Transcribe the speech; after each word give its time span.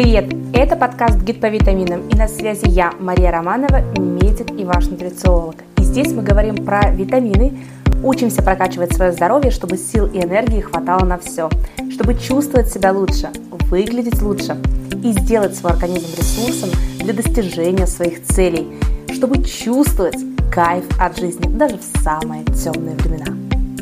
Привет! 0.00 0.32
Это 0.54 0.76
подкаст 0.76 1.20
«Гид 1.24 1.40
по 1.40 1.46
витаминам» 1.46 2.06
и 2.08 2.14
на 2.14 2.28
связи 2.28 2.68
я, 2.68 2.92
Мария 3.00 3.32
Романова, 3.32 3.80
медик 3.98 4.48
и 4.52 4.64
ваш 4.64 4.86
нутрициолог. 4.86 5.56
И 5.76 5.82
здесь 5.82 6.12
мы 6.12 6.22
говорим 6.22 6.64
про 6.64 6.92
витамины, 6.92 7.58
учимся 8.04 8.40
прокачивать 8.40 8.92
свое 8.94 9.10
здоровье, 9.10 9.50
чтобы 9.50 9.76
сил 9.76 10.06
и 10.06 10.22
энергии 10.22 10.60
хватало 10.60 11.04
на 11.04 11.18
все, 11.18 11.50
чтобы 11.90 12.14
чувствовать 12.14 12.68
себя 12.68 12.92
лучше, 12.92 13.30
выглядеть 13.68 14.22
лучше 14.22 14.56
и 15.02 15.10
сделать 15.10 15.56
свой 15.56 15.72
организм 15.72 16.16
ресурсом 16.16 16.70
для 17.00 17.12
достижения 17.12 17.88
своих 17.88 18.22
целей, 18.22 18.68
чтобы 19.12 19.42
чувствовать 19.42 20.14
кайф 20.54 20.84
от 21.00 21.18
жизни 21.18 21.48
даже 21.58 21.76
в 21.76 21.82
самые 22.04 22.44
темные 22.44 22.94
времена. 22.94 23.36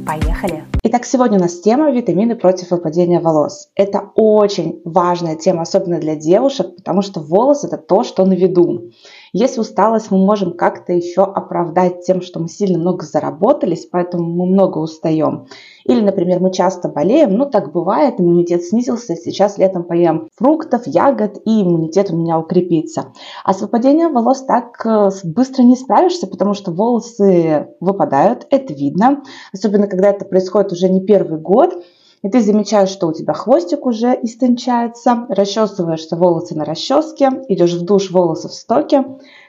Поехали! 0.07 0.65
Итак, 0.89 1.05
сегодня 1.05 1.39
у 1.39 1.41
нас 1.41 1.59
тема 1.63 1.91
витамины 1.91 2.37
против 2.37 2.71
выпадения 2.71 3.19
волос. 3.19 3.71
Это 3.75 4.13
очень 4.15 4.83
важная 4.85 5.35
тема, 5.35 5.63
особенно 5.63 5.99
для 5.99 6.15
девушек, 6.15 6.77
потому 6.77 7.03
что 7.03 7.19
волос 7.19 7.65
это 7.65 7.77
то, 7.77 8.05
что 8.05 8.25
на 8.25 8.35
виду. 8.35 8.93
Если 9.39 9.61
усталость, 9.61 10.11
мы 10.11 10.17
можем 10.17 10.55
как-то 10.55 10.95
еще 10.95 11.23
оправдать 11.23 12.07
тем, 12.07 12.23
что 12.23 12.41
мы 12.41 12.49
сильно 12.49 12.79
много 12.79 13.05
заработались, 13.05 13.85
поэтому 13.85 14.25
мы 14.25 14.47
много 14.47 14.79
устаем. 14.79 15.47
Или, 15.85 16.01
например, 16.01 16.41
мы 16.41 16.51
часто 16.51 16.89
болеем, 16.89 17.35
ну 17.35 17.45
так 17.45 17.71
бывает, 17.71 18.19
иммунитет 18.19 18.65
снизился, 18.65 19.15
сейчас 19.15 19.59
летом 19.59 19.85
поем 19.85 20.31
фруктов, 20.37 20.87
ягод, 20.87 21.37
и 21.45 21.61
иммунитет 21.63 22.11
у 22.11 22.17
меня 22.17 22.39
укрепится. 22.39 23.13
А 23.45 23.53
с 23.53 23.61
выпадением 23.61 24.15
волос 24.15 24.43
так 24.43 24.81
э, 24.87 25.11
быстро 25.25 25.65
не 25.65 25.77
справишься, 25.77 26.27
потому 26.27 26.55
что 26.55 26.73
волосы 26.73 27.69
выпадают, 27.79 28.47
это 28.49 28.73
видно, 28.73 29.23
особенно 29.53 29.87
когда 29.87 30.09
это 30.09 30.25
происходит 30.25 30.73
уже 30.73 30.89
не 30.89 31.03
первый 31.05 31.39
год, 31.39 31.75
и 32.23 32.29
ты 32.29 32.41
замечаешь, 32.41 32.91
что 32.91 33.09
у 33.09 33.13
тебя 33.13 33.35
хвостик 33.35 33.87
уже 33.87 34.19
истончается, 34.23 35.27
расчесываешься 35.29 36.17
волосы 36.17 36.55
на 36.55 36.65
расческе, 36.65 37.31
идешь 37.49 37.75
в 37.75 37.85
душ, 37.85 38.11
волосы 38.11 38.49
в 38.49 38.53
стоке, 38.55 39.05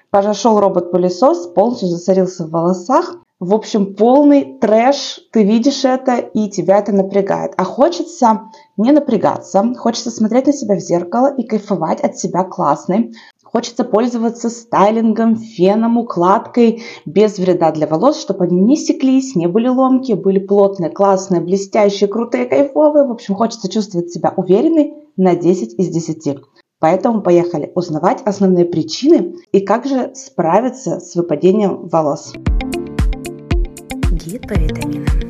пошел 0.10 0.60
робот-пылесос, 0.60 1.48
полностью 1.48 1.90
засорился 1.90 2.46
в 2.46 2.52
волосах, 2.52 3.18
в 3.40 3.54
общем, 3.54 3.94
полный 3.94 4.58
трэш, 4.60 5.20
ты 5.32 5.44
видишь 5.44 5.86
это, 5.86 6.16
и 6.16 6.50
тебя 6.50 6.80
это 6.80 6.92
напрягает. 6.92 7.54
А 7.56 7.66
хочется 7.66 8.50
не 8.78 8.92
напрягаться, 8.92 9.64
хочется 9.78 10.10
смотреть 10.10 10.48
на 10.48 10.54
себя 10.54 10.76
в 10.76 10.80
зеркало 10.80 11.32
и 11.32 11.44
кайфовать 11.44 12.02
от 12.02 12.18
себя 12.18 12.44
классной. 12.44 13.14
Хочется 13.52 13.86
пользоваться 13.86 14.50
стайлингом, 14.50 15.38
феном, 15.38 15.98
укладкой 15.98 16.84
без 17.06 17.38
вреда 17.38 17.72
для 17.72 17.88
волос, 17.88 18.22
чтобы 18.22 18.44
они 18.46 18.60
не 18.60 18.76
секлись, 18.76 19.36
не 19.36 19.48
были 19.48 19.70
ломкие, 19.70 20.18
были 20.18 20.40
плотные, 20.40 20.90
классные, 20.90 21.42
блестящие, 21.42 22.10
крутые, 22.10 22.46
кайфовые. 22.46 23.08
В 23.08 23.12
общем, 23.12 23.36
хочется 23.36 23.70
чувствовать 23.70 24.12
себя 24.12 24.34
уверенной 24.36 24.94
на 25.16 25.36
10 25.36 25.80
из 25.80 25.90
10. 25.90 26.40
Поэтому 26.80 27.22
поехали 27.22 27.72
узнавать 27.74 28.22
основные 28.26 28.66
причины 28.66 29.36
и 29.52 29.62
как 29.62 29.86
же 29.86 30.12
справиться 30.14 31.00
с 31.00 31.16
выпадением 31.16 31.88
волос. 31.88 32.34
Гид 34.12 34.48
по 34.48 34.54
витаминам. 34.54 35.27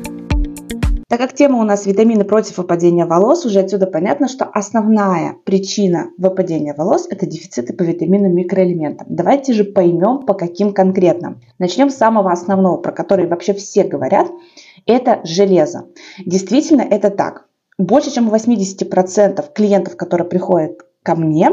Так 1.08 1.20
как 1.20 1.32
тема 1.32 1.58
у 1.58 1.64
нас 1.64 1.86
витамины 1.86 2.22
против 2.22 2.58
выпадения 2.58 3.06
волос, 3.06 3.46
уже 3.46 3.60
отсюда 3.60 3.86
понятно, 3.86 4.28
что 4.28 4.44
основная 4.44 5.36
причина 5.44 6.10
выпадения 6.18 6.74
волос– 6.74 7.06
это 7.10 7.24
дефициты 7.24 7.72
по 7.72 7.82
витаминам 7.82 8.34
микроэлементам. 8.34 9.06
Давайте 9.08 9.54
же 9.54 9.64
поймем, 9.64 10.26
по 10.26 10.34
каким 10.34 10.74
конкретно. 10.74 11.40
Начнем 11.58 11.88
с 11.88 11.96
самого 11.96 12.30
основного, 12.30 12.76
про 12.76 12.92
который 12.92 13.26
вообще 13.26 13.54
все 13.54 13.84
говорят– 13.84 14.28
это 14.86 15.20
железо. 15.24 15.86
Действительно, 16.26 16.82
это 16.82 17.08
так. 17.08 17.46
Больше 17.78 18.10
чем 18.10 18.28
у 18.28 18.34
80% 18.34 19.52
клиентов, 19.54 19.96
которые 19.96 20.28
приходят 20.28 20.82
ко 21.02 21.14
мне, 21.14 21.50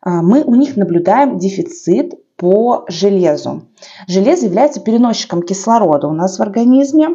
а, 0.00 0.22
мы 0.22 0.42
у 0.44 0.54
них 0.54 0.76
наблюдаем 0.76 1.38
дефицит 1.38 2.14
по 2.36 2.84
железу. 2.88 3.64
Железо 4.06 4.46
является 4.46 4.80
переносчиком 4.80 5.42
кислорода 5.42 6.06
у 6.06 6.12
нас 6.12 6.38
в 6.38 6.42
организме, 6.42 7.08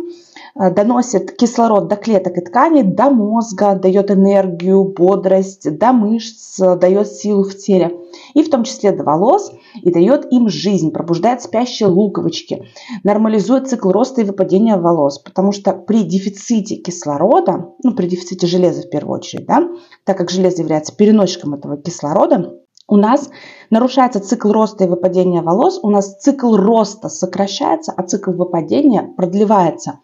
доносит 0.55 1.35
кислород 1.35 1.87
до 1.87 1.95
клеток 1.95 2.37
и 2.37 2.41
тканей, 2.41 2.83
до 2.83 3.09
мозга, 3.09 3.75
дает 3.75 4.11
энергию, 4.11 4.83
бодрость, 4.83 5.77
до 5.77 5.93
мышц, 5.93 6.59
дает 6.59 7.07
силу 7.07 7.43
в 7.43 7.57
теле, 7.57 7.97
и 8.33 8.43
в 8.43 8.49
том 8.49 8.63
числе 8.63 8.91
до 8.91 9.03
волос, 9.03 9.51
и 9.81 9.91
дает 9.91 10.31
им 10.31 10.49
жизнь, 10.49 10.91
пробуждает 10.91 11.41
спящие 11.41 11.89
луковички, 11.89 12.67
нормализует 13.03 13.67
цикл 13.67 13.89
роста 13.89 14.21
и 14.21 14.25
выпадения 14.25 14.77
волос, 14.77 15.19
потому 15.19 15.51
что 15.51 15.73
при 15.73 16.03
дефиците 16.03 16.75
кислорода, 16.75 17.73
ну 17.83 17.93
при 17.95 18.07
дефиците 18.07 18.45
железа 18.45 18.83
в 18.83 18.89
первую 18.89 19.19
очередь, 19.19 19.47
да, 19.47 19.67
так 20.03 20.17
как 20.17 20.29
железо 20.29 20.61
является 20.61 20.95
переносчиком 20.95 21.55
этого 21.55 21.77
кислорода, 21.77 22.59
у 22.87 22.97
нас 22.97 23.29
нарушается 23.69 24.19
цикл 24.19 24.51
роста 24.51 24.83
и 24.83 24.87
выпадения 24.87 25.41
волос, 25.41 25.79
у 25.81 25.89
нас 25.89 26.17
цикл 26.17 26.55
роста 26.55 27.09
сокращается, 27.09 27.93
а 27.95 28.03
цикл 28.03 28.31
выпадения 28.31 29.13
продлевается. 29.15 29.99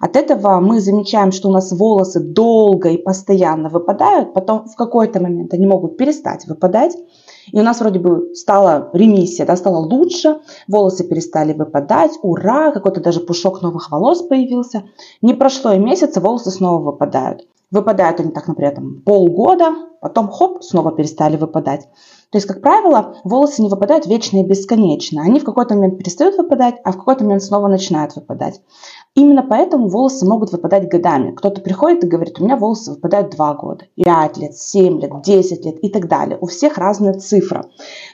От 0.00 0.16
этого 0.16 0.60
мы 0.60 0.80
замечаем, 0.80 1.30
что 1.30 1.48
у 1.48 1.52
нас 1.52 1.72
волосы 1.72 2.20
долго 2.20 2.88
и 2.88 2.96
постоянно 2.96 3.68
выпадают, 3.68 4.32
потом 4.32 4.64
в 4.66 4.74
какой-то 4.74 5.20
момент 5.20 5.52
они 5.52 5.66
могут 5.66 5.98
перестать 5.98 6.46
выпадать, 6.46 6.96
и 7.52 7.60
у 7.60 7.62
нас 7.62 7.80
вроде 7.80 7.98
бы 7.98 8.34
стала 8.34 8.88
ремиссия, 8.94 9.44
да, 9.44 9.56
стало 9.56 9.76
лучше, 9.76 10.40
волосы 10.66 11.06
перестали 11.06 11.52
выпадать, 11.52 12.12
ура, 12.22 12.72
какой-то 12.72 13.02
даже 13.02 13.20
пушок 13.20 13.60
новых 13.60 13.90
волос 13.90 14.22
появился. 14.22 14.84
Не 15.20 15.34
прошло 15.34 15.72
и 15.72 15.78
месяца, 15.78 16.20
волосы 16.20 16.50
снова 16.50 16.82
выпадают. 16.82 17.46
Выпадают 17.70 18.18
они 18.18 18.32
так, 18.32 18.48
например, 18.48 18.74
там, 18.74 19.02
полгода, 19.02 19.74
потом 20.00 20.28
хоп, 20.28 20.62
снова 20.62 20.90
перестали 20.92 21.36
выпадать. 21.36 21.88
То 22.30 22.38
есть, 22.38 22.46
как 22.46 22.60
правило, 22.62 23.16
волосы 23.22 23.62
не 23.62 23.68
выпадают 23.68 24.06
вечно 24.06 24.38
и 24.38 24.44
бесконечно. 24.44 25.22
Они 25.22 25.38
в 25.38 25.44
какой-то 25.44 25.74
момент 25.74 25.98
перестают 25.98 26.36
выпадать, 26.36 26.76
а 26.84 26.92
в 26.92 26.96
какой-то 26.96 27.24
момент 27.24 27.42
снова 27.42 27.68
начинают 27.68 28.16
выпадать. 28.16 28.60
Именно 29.16 29.42
поэтому 29.42 29.88
волосы 29.88 30.24
могут 30.24 30.52
выпадать 30.52 30.88
годами. 30.88 31.32
Кто-то 31.32 31.60
приходит 31.60 32.04
и 32.04 32.06
говорит, 32.06 32.38
у 32.38 32.44
меня 32.44 32.56
волосы 32.56 32.92
выпадают 32.92 33.30
2 33.30 33.54
года, 33.54 33.86
5 33.96 34.36
лет, 34.38 34.56
7 34.56 35.00
лет, 35.00 35.10
10 35.22 35.64
лет 35.66 35.84
и 35.84 35.88
так 35.88 36.06
далее. 36.06 36.38
У 36.40 36.46
всех 36.46 36.78
разная 36.78 37.14
цифра. 37.14 37.66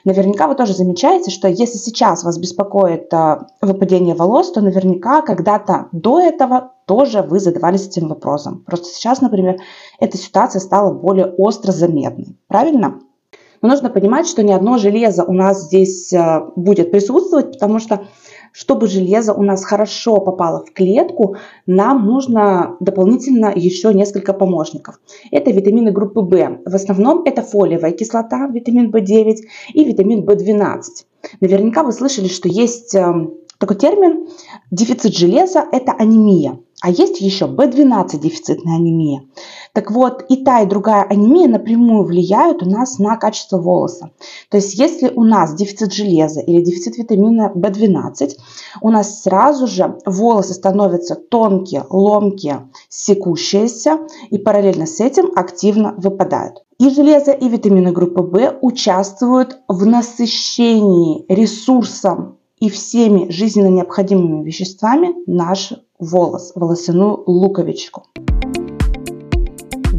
Наверняка 0.05 0.47
вы 0.47 0.55
тоже 0.55 0.73
замечаете, 0.73 1.29
что 1.29 1.47
если 1.47 1.77
сейчас 1.77 2.23
вас 2.23 2.39
беспокоит 2.39 3.13
а, 3.13 3.47
выпадение 3.61 4.15
волос, 4.15 4.51
то 4.51 4.61
наверняка 4.61 5.21
когда-то 5.21 5.89
до 5.91 6.19
этого 6.19 6.73
тоже 6.87 7.21
вы 7.21 7.39
задавались 7.39 7.85
этим 7.85 8.07
вопросом. 8.07 8.63
Просто 8.65 8.87
сейчас, 8.87 9.21
например, 9.21 9.57
эта 9.99 10.17
ситуация 10.17 10.59
стала 10.59 10.91
более 10.91 11.27
остро 11.27 11.71
заметной. 11.71 12.37
Правильно? 12.47 13.01
Но 13.61 13.69
нужно 13.69 13.89
понимать, 13.89 14.27
что 14.27 14.41
ни 14.41 14.51
одно 14.51 14.77
железо 14.77 15.23
у 15.23 15.33
нас 15.33 15.65
здесь 15.65 16.11
э, 16.13 16.41
будет 16.55 16.91
присутствовать, 16.91 17.53
потому 17.53 17.79
что 17.79 18.07
чтобы 18.57 18.87
железо 18.87 19.33
у 19.33 19.43
нас 19.43 19.63
хорошо 19.63 20.19
попало 20.19 20.65
в 20.65 20.73
клетку, 20.73 21.35
нам 21.67 22.07
нужно 22.07 22.75
дополнительно 22.79 23.53
еще 23.55 23.93
несколько 23.93 24.33
помощников. 24.33 24.99
Это 25.29 25.51
витамины 25.51 25.91
группы 25.91 26.21
В. 26.21 26.61
В 26.65 26.75
основном 26.75 27.21
это 27.25 27.43
фолиевая 27.43 27.91
кислота, 27.91 28.47
витамин 28.47 28.89
В9 28.89 29.35
и 29.73 29.83
витамин 29.83 30.25
В12. 30.25 30.81
Наверняка 31.39 31.83
вы 31.83 31.91
слышали, 31.91 32.27
что 32.27 32.49
есть 32.49 32.95
э, 32.95 33.27
такой 33.59 33.75
термин 33.75 34.27
дефицит 34.71 35.15
железа– 35.15 35.63
это 35.71 35.91
анемия. 35.91 36.59
А 36.81 36.89
есть 36.91 37.21
еще 37.21 37.45
B12 37.45 38.19
дефицитная 38.19 38.75
анемия. 38.75 39.23
Так 39.77 39.91
вот, 39.91 40.25
и 40.27 40.37
та, 40.37 40.61
и 40.61 40.65
другая 40.65 41.03
анемия 41.03 41.47
напрямую 41.47 42.03
влияют 42.03 42.63
у 42.63 42.65
нас 42.67 42.97
на 42.97 43.15
качество 43.15 43.59
волоса. 43.59 44.09
То 44.49 44.57
есть, 44.57 44.73
если 44.73 45.11
у 45.15 45.23
нас 45.23 45.53
дефицит 45.53 45.93
железа 45.93 46.39
или 46.39 46.63
дефицит 46.63 46.97
витамина 46.97 47.51
B12, 47.53 48.31
у 48.81 48.89
нас 48.89 49.21
сразу 49.21 49.67
же 49.67 49.99
волосы 50.03 50.55
становятся 50.55 51.13
тонкие, 51.13 51.85
ломкие, 51.91 52.71
секущиеся, 52.89 53.99
и 54.31 54.39
параллельно 54.39 54.87
с 54.87 54.99
этим 54.99 55.31
активно 55.35 55.93
выпадают. 55.95 56.63
И 56.79 56.89
железо, 56.89 57.33
и 57.33 57.47
витамины 57.47 57.91
группы 57.91 58.23
В 58.23 58.57
участвуют 58.61 59.59
в 59.67 59.85
насыщении 59.85 61.23
ресурсом 61.31 62.39
и 62.59 62.71
всеми 62.71 63.29
жизненно 63.29 63.67
необходимыми 63.67 64.43
веществами 64.43 65.13
наш 65.27 65.71
волос, 65.99 66.53
волосяную 66.55 67.23
луковичку. 67.27 68.05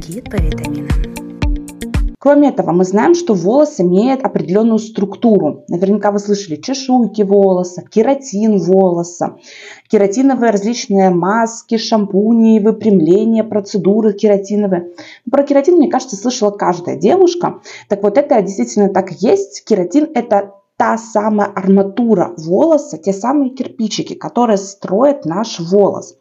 Гид. 0.08 0.28
Кроме 2.18 2.48
этого, 2.48 2.72
мы 2.72 2.84
знаем, 2.84 3.14
что 3.14 3.34
волос 3.34 3.78
имеет 3.78 4.24
определенную 4.24 4.78
структуру. 4.78 5.64
Наверняка 5.68 6.10
вы 6.10 6.18
слышали 6.18 6.56
чешуйки 6.56 7.22
волоса, 7.22 7.82
кератин 7.82 8.58
волоса, 8.58 9.36
кератиновые 9.88 10.50
различные 10.50 11.10
маски, 11.10 11.76
шампуни, 11.76 12.58
выпрямления, 12.58 13.44
процедуры 13.44 14.14
кератиновые. 14.14 14.88
Про 15.30 15.42
кератин, 15.42 15.76
мне 15.76 15.88
кажется, 15.88 16.16
слышала 16.16 16.50
каждая 16.50 16.96
девушка. 16.96 17.60
Так 17.88 18.02
вот, 18.02 18.16
это 18.16 18.40
действительно 18.40 18.88
так 18.88 19.12
есть. 19.12 19.64
Кератин– 19.64 20.08
это 20.14 20.54
та 20.78 20.96
самая 20.96 21.48
арматура 21.48 22.32
волоса, 22.38 22.96
те 22.96 23.12
самые 23.12 23.50
кирпичики, 23.50 24.14
которые 24.14 24.56
строят 24.56 25.26
наш 25.26 25.60
волос. 25.60 26.16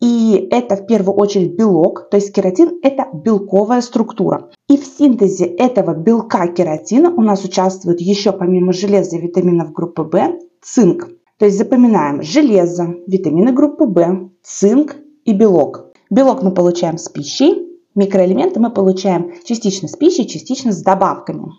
И 0.00 0.48
это 0.50 0.76
в 0.76 0.86
первую 0.86 1.16
очередь 1.16 1.56
белок, 1.56 2.08
то 2.10 2.16
есть 2.16 2.32
кератин– 2.32 2.78
это 2.82 3.08
белковая 3.12 3.80
структура. 3.80 4.50
И 4.68 4.76
в 4.76 4.84
синтезе 4.84 5.44
этого 5.44 5.94
белка 5.94 6.46
кератина 6.46 7.10
у 7.10 7.20
нас 7.20 7.44
участвует 7.44 8.00
еще 8.00 8.32
помимо 8.32 8.72
железа 8.72 9.16
и 9.16 9.20
витаминов 9.20 9.72
группы 9.72 10.02
В 10.02 10.38
цинк. 10.62 11.08
То 11.38 11.46
есть 11.46 11.58
запоминаем 11.58 12.22
железо, 12.22 12.94
витамины 13.06 13.52
группы 13.52 13.86
В, 13.86 14.30
цинк 14.42 14.96
и 15.24 15.32
белок. 15.32 15.92
Белок 16.10 16.42
мы 16.42 16.52
получаем 16.52 16.96
с 16.96 17.08
пищей, 17.08 17.68
микроэлементы 17.96 18.60
мы 18.60 18.70
получаем 18.70 19.32
частично 19.44 19.88
с 19.88 19.96
пищей, 19.96 20.28
частично 20.28 20.72
с 20.72 20.80
добавками. 20.80 21.50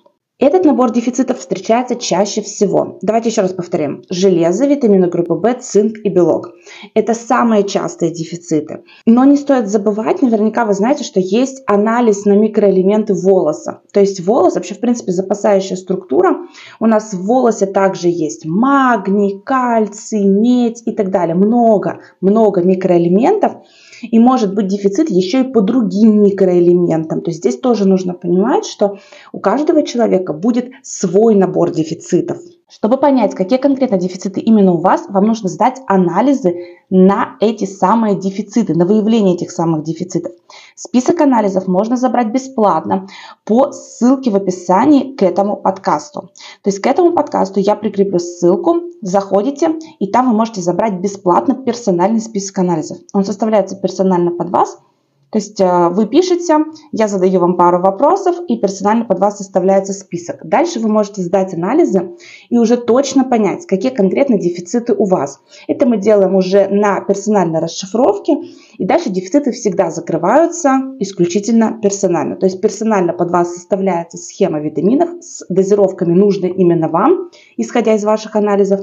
Этот 0.42 0.64
набор 0.64 0.92
дефицитов 0.92 1.40
встречается 1.40 1.98
чаще 1.98 2.42
всего. 2.42 2.98
Давайте 3.02 3.28
еще 3.28 3.42
раз 3.42 3.52
повторим. 3.52 4.04
Железо, 4.10 4.68
витамины 4.68 5.08
группы 5.08 5.34
В, 5.34 5.54
цинк 5.56 5.98
и 6.02 6.08
белок. 6.08 6.54
Это 6.94 7.14
самые 7.14 7.66
частые 7.66 8.14
дефициты. 8.14 8.84
Но 9.06 9.26
не 9.26 9.36
стоит 9.36 9.68
забывать, 9.68 10.22
наверняка 10.22 10.64
вы 10.64 10.74
знаете, 10.74 11.04
что 11.04 11.20
есть 11.20 11.62
анализ 11.68 12.24
на 12.24 12.38
микроэлементы 12.38 13.16
волоса. 13.16 13.82
То 13.92 14.00
есть 14.00 14.26
волос, 14.26 14.56
вообще 14.56 14.76
в 14.76 14.80
принципе 14.80 15.12
запасающая 15.12 15.76
структура. 15.76 16.38
У 16.80 16.86
нас 16.86 17.14
в 17.14 17.22
волосе 17.26 17.66
также 17.66 18.08
есть 18.08 18.46
магний, 18.46 19.42
кальций, 19.42 20.24
медь 20.24 20.84
и 20.86 20.94
так 20.94 21.12
далее. 21.12 21.36
Много, 21.36 22.00
много 22.22 22.62
микроэлементов. 22.64 23.58
И 24.02 24.20
может 24.20 24.54
быть 24.54 24.68
дефицит 24.68 25.10
еще 25.10 25.42
и 25.42 25.52
по 25.52 25.62
другим 25.62 26.24
микроэлементам. 26.24 27.22
То 27.22 27.32
есть 27.32 27.40
здесь 27.40 27.60
тоже 27.60 27.88
нужно 27.88 28.14
понимать, 28.14 28.66
что 28.66 28.98
у 29.32 29.40
каждого 29.40 29.84
человека 29.84 30.34
будет 30.34 30.72
свой 30.84 31.36
набор 31.36 31.72
дефицитов. 31.72 32.38
Чтобы 32.70 32.98
понять, 32.98 33.34
какие 33.34 33.58
конкретно 33.58 33.98
дефициты 33.98 34.40
именно 34.40 34.74
у 34.74 34.78
вас, 34.78 35.06
вам 35.10 35.26
нужно 35.26 35.50
сдать 35.50 35.82
анализы 35.88 36.56
на 36.92 37.36
эти 37.40 37.66
самые 37.66 38.16
дефициты, 38.16 38.76
на 38.76 38.86
выявление 38.86 39.34
этих 39.34 39.50
самых 39.50 39.84
дефицитов. 39.84 40.34
Список 40.76 41.20
анализов 41.22 41.68
можно 41.68 41.98
забрать 41.98 42.28
бесплатно 42.28 43.08
по 43.44 43.72
ссылке 43.72 44.30
в 44.30 44.36
описании 44.36 45.16
к 45.16 45.24
этому 45.24 45.58
подкасту. 45.58 46.30
То 46.62 46.68
есть 46.68 46.80
к 46.80 46.86
этому 46.86 47.14
подкасту 47.14 47.60
я 47.60 47.76
прикреплю 47.76 48.20
ссылку, 48.20 48.82
заходите, 49.02 49.80
и 49.98 50.06
там 50.06 50.30
вы 50.30 50.38
можете 50.38 50.62
забрать 50.62 50.94
бесплатно 50.94 51.56
персональный 51.56 52.22
список 52.22 52.60
анализов. 52.60 53.00
Он 53.14 53.26
составляется 53.26 53.78
персонально 53.78 54.32
под 54.32 54.52
вас– 54.52 54.78
то 55.32 55.38
есть 55.38 55.62
э, 55.62 55.90
вы 55.90 56.08
пишете, 56.08 56.58
я 56.92 57.08
задаю 57.08 57.40
вам 57.40 57.56
пару 57.56 57.80
вопросов, 57.80 58.36
и 58.48 58.58
персонально 58.58 59.06
под 59.06 59.20
вас 59.20 59.38
составляется 59.38 59.94
список. 59.94 60.40
Дальше 60.44 60.80
вы 60.80 60.90
можете 60.90 61.22
сдать 61.22 61.54
анализы 61.54 62.16
и 62.50 62.58
уже 62.58 62.78
точно 62.78 63.24
понять, 63.24 63.68
какие 63.68 63.92
конкретно 63.92 64.40
дефициты 64.40 64.94
у 64.94 65.06
вас. 65.06 65.40
Это 65.68 65.86
мы 65.86 65.98
делаем 65.98 66.36
уже 66.36 66.68
на 66.70 67.02
персональной 67.02 67.60
расшифровке, 67.60 68.38
и 68.78 68.86
дальше 68.86 69.10
дефициты 69.10 69.52
всегда 69.52 69.92
закрываются 69.92 70.80
исключительно 71.00 71.80
персонально. 71.82 72.36
То 72.36 72.48
есть 72.48 72.60
персонально 72.60 73.14
под 73.14 73.30
вас 73.30 73.54
составляется 73.54 74.18
схема 74.18 74.60
витаминов 74.60 75.24
с 75.24 75.46
дозировками 75.50 76.14
нужной 76.14 76.50
именно 76.50 76.90
вам, 76.90 77.30
исходя 77.58 77.94
из 77.94 78.04
ваших 78.04 78.36
анализов. 78.36 78.82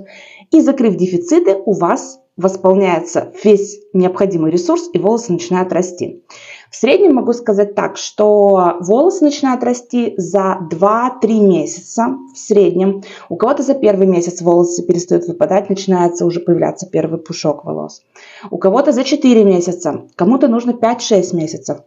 И 0.53 0.61
закрыв 0.61 0.97
дефициты, 0.97 1.57
у 1.65 1.73
вас 1.73 2.21
восполняется 2.37 3.33
весь 3.43 3.81
необходимый 3.93 4.51
ресурс 4.51 4.91
и 4.93 4.99
волосы 4.99 5.33
начинают 5.33 5.73
расти. 5.73 6.23
В 6.71 6.77
среднем 6.77 7.15
могу 7.15 7.33
сказать 7.33 7.75
так, 7.75 7.97
что 7.97 8.77
волосы 8.81 9.25
начинают 9.25 9.63
расти 9.63 10.15
за 10.17 10.59
2-3 10.71 11.41
месяца 11.41 12.17
в 12.35 12.39
среднем. 12.39 13.03
У 13.29 13.37
кого-то 13.37 13.63
за 13.63 13.75
первый 13.75 14.07
месяц 14.07 14.43
волосы 14.43 14.85
перестают 14.85 15.27
выпадать, 15.27 15.71
начинается 15.71 16.27
уже 16.27 16.41
появляться 16.41 16.87
первый 16.87 17.19
пушок 17.19 17.65
волос. 17.65 18.03
У 18.51 18.59
кого-то 18.59 18.93
за 18.93 19.05
4 19.05 19.45
месяца, 19.45 20.07
кому-то 20.17 20.49
нужно 20.49 20.73
5-6 20.73 21.35
месяцев. 21.35 21.79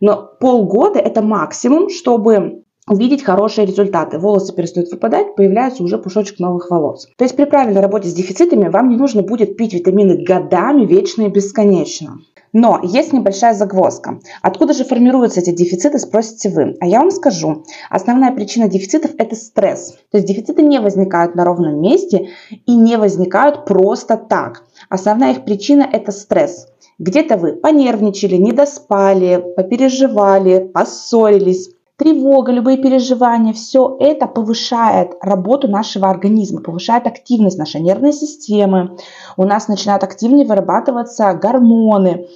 Но 0.00 0.30
полгода 0.38 0.98
это 0.98 1.22
максимум, 1.22 1.88
чтобы 1.88 2.62
увидеть 2.88 3.24
хорошие 3.24 3.66
результаты. 3.66 4.18
Волосы 4.18 4.54
перестают 4.54 4.90
выпадать, 4.90 5.34
появляется 5.34 5.82
уже 5.82 5.98
пушочек 5.98 6.38
новых 6.38 6.70
волос. 6.70 7.08
То 7.16 7.24
есть 7.24 7.36
при 7.36 7.44
правильной 7.44 7.80
работе 7.80 8.08
с 8.08 8.14
дефицитами 8.14 8.68
вам 8.68 8.88
не 8.88 8.96
нужно 8.96 9.22
будет 9.22 9.56
пить 9.56 9.74
витамины 9.74 10.22
годами, 10.22 10.86
вечно 10.86 11.22
и 11.22 11.28
бесконечно. 11.28 12.18
Но 12.52 12.80
есть 12.82 13.12
небольшая 13.12 13.52
загвоздка. 13.52 14.20
Откуда 14.40 14.72
же 14.72 14.84
формируются 14.84 15.40
эти 15.40 15.50
дефициты, 15.50 15.98
спросите 15.98 16.48
вы. 16.48 16.74
А 16.80 16.86
я 16.86 17.00
вам 17.00 17.10
скажу. 17.10 17.64
Основная 17.90 18.32
причина 18.32 18.68
дефицитов– 18.68 19.10
это 19.18 19.36
стресс. 19.36 19.94
То 20.10 20.18
есть 20.18 20.26
дефициты 20.26 20.62
не 20.62 20.80
возникают 20.80 21.34
на 21.34 21.44
ровном 21.44 21.82
месте 21.82 22.30
и 22.64 22.74
не 22.74 22.96
возникают 22.96 23.66
просто 23.66 24.16
так. 24.16 24.64
Основная 24.88 25.32
их 25.32 25.44
причина– 25.44 25.86
это 25.92 26.12
стресс. 26.12 26.68
Где-то 26.98 27.36
вы 27.36 27.52
понервничали, 27.52 28.36
не 28.36 28.52
доспали, 28.52 29.44
попереживали, 29.54 30.60
поссорились, 30.72 31.68
тревога, 31.96 32.52
любые 32.52 32.76
переживания, 32.76 33.52
все 33.52 33.96
это 33.98 34.26
повышает 34.26 35.12
работу 35.22 35.68
нашего 35.68 36.08
организма, 36.10 36.60
повышает 36.60 37.06
активность 37.06 37.58
нашей 37.58 37.80
нервной 37.80 38.12
системы. 38.12 38.98
У 39.36 39.44
нас 39.44 39.68
начинают 39.68 40.02
активнее 40.02 40.46
вырабатываться 40.46 41.32
гормоны. 41.34 42.28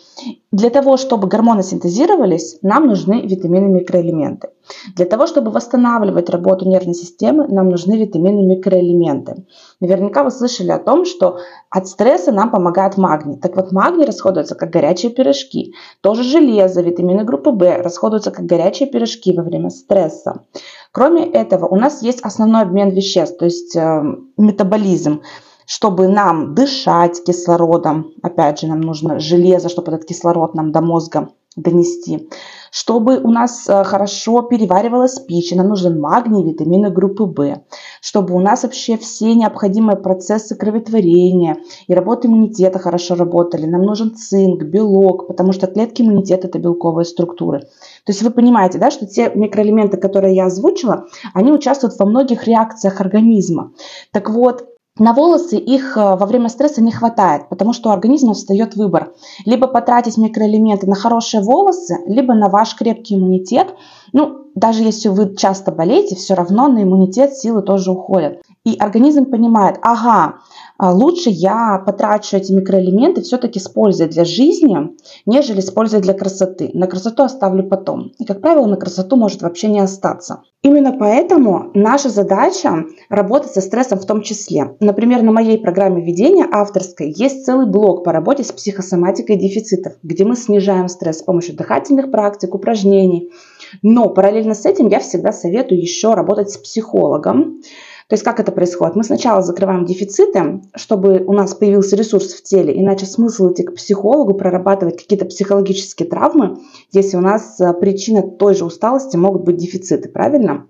Для 0.53 0.71
того, 0.71 0.97
чтобы 0.97 1.29
гормоны 1.29 1.63
синтезировались, 1.63 2.59
нам 2.63 2.87
нужны 2.87 3.23
витамины 3.23 3.67
и 3.67 3.81
микроэлементы. 3.81 4.49
Для 4.95 5.07
того, 5.07 5.27
чтобы 5.27 5.51
восстанавливать 5.51 6.29
работу 6.29 6.69
нервной 6.69 6.95
системы, 6.95 7.47
нам 7.49 7.71
нужны 7.71 7.99
витамины 7.99 8.41
и 8.41 8.57
микроэлементы. 8.57 9.45
Наверняка 9.81 10.23
вы 10.25 10.31
слышали 10.31 10.71
о 10.71 10.79
том, 10.79 11.05
что 11.05 11.39
от 11.71 11.89
стресса 11.89 12.33
нам 12.33 12.51
помогает 12.51 12.97
магний. 12.97 13.37
Так 13.37 13.57
вот, 13.57 13.73
магний 13.73 14.05
расходуется 14.05 14.55
как 14.55 14.71
горячие 14.71 15.11
пирожки. 15.13 15.75
Тоже 16.01 16.23
железо, 16.23 16.83
витамины 16.83 17.25
группы 17.25 17.51
В 17.51 17.83
расходуются 17.83 18.31
как 18.31 18.47
горячие 18.47 18.89
пирожки 18.89 19.33
во 19.33 19.43
время 19.43 19.71
стресса. 19.71 20.45
Кроме 20.93 21.25
этого, 21.31 21.67
у 21.67 21.77
нас 21.77 22.03
есть 22.03 22.21
основной 22.23 22.63
обмен 22.63 22.91
веществ, 22.91 23.39
то 23.39 23.45
есть 23.45 23.77
э, 23.77 24.03
метаболизм 24.37 25.23
чтобы 25.71 26.09
нам 26.09 26.53
дышать 26.57 27.23
кислородом, 27.23 28.13
опять 28.23 28.59
же, 28.59 28.67
нам 28.67 28.81
нужно 28.81 29.21
железо, 29.21 29.69
чтобы 29.69 29.93
этот 29.93 30.05
кислород 30.05 30.53
нам 30.53 30.73
до 30.73 30.81
мозга 30.81 31.29
донести. 31.55 32.29
Чтобы 32.73 33.19
у 33.19 33.31
нас 33.31 33.69
э, 33.69 33.85
хорошо 33.85 34.43
переваривалась 34.43 35.21
пища, 35.21 35.57
нам 35.57 35.69
нужен 35.69 36.01
магний, 36.01 36.43
витамины 36.43 36.91
группы 36.91 37.23
В. 37.23 37.63
Чтобы 38.01 38.35
у 38.35 38.41
нас 38.41 38.65
вообще 38.65 38.97
все 38.97 39.33
необходимые 39.33 39.97
процессы 39.97 40.57
кроветворения 40.57 41.57
и 41.87 41.95
работы 41.95 42.27
иммунитета 42.27 42.81
хорошо 42.81 43.15
работали. 43.15 43.67
Нам 43.67 43.83
нужен 43.83 44.17
цинк, 44.17 44.65
белок, 44.65 45.29
потому 45.29 45.53
что 45.53 45.69
клетки 45.69 46.03
иммунитета– 46.03 46.47
это 46.49 46.59
белковые 46.59 47.05
структуры. 47.05 47.61
То 47.61 48.09
есть 48.09 48.23
вы 48.23 48.31
понимаете, 48.31 48.79
да, 48.79 48.91
что 48.91 49.07
те 49.07 49.31
микроэлементы, 49.33 49.99
которые 49.99 50.35
я 50.35 50.47
озвучила, 50.47 51.07
они 51.33 51.53
участвуют 51.53 51.97
во 51.97 52.07
многих 52.07 52.49
реакциях 52.49 53.01
организма. 53.01 53.73
Так 54.13 54.31
вот, 54.31 54.67
на 54.99 55.13
волосы 55.13 55.57
их 55.57 55.97
э, 55.97 56.01
во 56.17 56.27
время 56.27 56.49
стресса 56.49 56.83
не 56.83 56.93
хватает, 56.93 57.49
потому 57.49 57.73
что 57.73 57.89
у 57.89 57.93
организма 57.93 58.35
встает 58.35 58.77
выбор. 58.77 59.13
Либо 59.47 59.67
потратить 59.67 60.19
микроэлементы 60.19 60.87
на 60.87 60.95
хорошие 60.95 61.43
волосы, 61.43 61.99
либо 62.07 62.35
на 62.35 62.49
ваш 62.49 62.75
крепкий 62.75 63.15
иммунитет. 63.15 63.75
Ну, 64.13 64.51
даже 64.55 64.83
если 64.83 65.09
вы 65.09 65.37
часто 65.37 65.71
болеете, 65.71 66.17
все 66.17 66.35
равно 66.35 66.69
на 66.69 66.83
иммунитет 66.83 67.35
силы 67.35 67.63
тоже 67.63 67.93
уходят. 67.93 68.43
И 68.65 68.77
организм 68.77 69.27
понимает, 69.27 69.79
ага, 69.81 70.41
лучше 70.83 71.29
я 71.31 71.83
потрачу 71.85 72.37
эти 72.37 72.53
микроэлементы 72.53 73.21
все-таки 73.21 73.61
с 73.61 73.69
пользой 73.69 74.09
для 74.09 74.25
жизни, 74.25 74.97
нежели 75.27 75.61
с 75.61 75.71
пользой 75.71 76.01
для 76.01 76.15
красоты. 76.15 76.71
На 76.73 76.87
красоту 76.87 77.23
оставлю 77.23 77.69
потом. 77.69 78.13
И, 78.19 78.25
как 78.25 78.41
правило, 78.41 78.67
на 78.67 78.77
красоту 78.77 79.17
может 79.17 79.43
вообще 79.43 79.69
не 79.69 79.81
остаться. 79.81 80.43
Именно 80.63 80.97
поэтому 80.99 81.71
наша 81.75 82.11
задача 82.11 82.85
работать 83.09 83.53
со 83.53 83.61
стрессом 83.61 83.99
в 83.99 84.07
том 84.07 84.23
числе. 84.23 84.77
Например, 84.81 85.23
на 85.23 85.33
моей 85.33 85.59
программе 85.59 86.05
ведения 86.05 86.47
авторской 86.51 87.13
есть 87.17 87.45
целый 87.45 87.67
блок 87.67 88.05
по 88.05 88.13
работе 88.13 88.45
с 88.45 88.53
психосоматикой 88.53 89.37
дефицитов, 89.37 89.95
где 90.03 90.25
мы 90.25 90.37
снижаем 90.37 90.89
стресс 90.89 91.19
с 91.19 91.23
помощью 91.23 91.57
дыхательных 91.57 92.11
практик, 92.11 92.55
упражнений. 92.55 93.31
Но 93.83 94.09
параллельно 94.09 94.55
с 94.55 94.67
этим 94.67 94.89
я 94.89 95.01
всегда 95.01 95.33
советую 95.33 95.81
еще 95.81 96.15
работать 96.15 96.51
с 96.51 96.59
психологом, 96.59 97.61
то 98.11 98.15
есть 98.15 98.25
как 98.25 98.41
это 98.41 98.51
происходит? 98.51 98.97
Мы 98.97 99.05
сначала 99.05 99.41
закрываем 99.41 99.87
дефициты, 99.87 100.63
чтобы 100.75 101.23
у 101.25 101.33
нас 101.33 101.55
появился 101.55 101.95
ресурс 101.95 102.33
в 102.33 102.43
теле, 102.43 102.77
иначе 102.77 103.07
смысл 103.07 103.53
идти 103.53 103.63
к 103.63 103.77
психологу, 103.77 104.35
прорабатывать 104.35 104.97
какие-то 105.01 105.27
психологические 105.27 106.09
травмы, 106.09 106.59
если 106.91 107.17
у 107.17 107.21
нас 107.21 107.61
э, 107.61 107.73
причина 107.73 108.23
той 108.23 108.57
же 108.57 108.65
усталости 108.65 109.17
могут 109.17 109.45
быть 109.45 109.59
дефициты, 109.59 110.09
правильно? 110.09 110.67